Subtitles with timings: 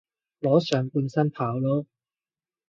[0.39, 1.85] 裸上半身跑囉